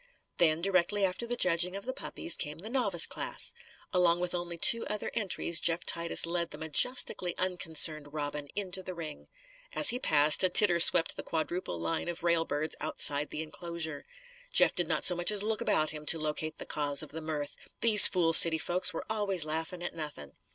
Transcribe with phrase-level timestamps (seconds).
[0.39, 3.53] Then, directly after the judging of the puppies, came the novice class.
[3.93, 8.95] Along with only two other entries, Jeff Titus led the majestically unconcerned Robin into the
[8.95, 9.27] ring.
[9.73, 14.07] As he passed, a titter swept the quadruple line of railbirds outside the inclosure.
[14.51, 17.21] Jeff did not so much as look about him to locate the cause of the
[17.21, 17.55] mirth.
[17.81, 20.31] These fool city folks were always laughing at nothing.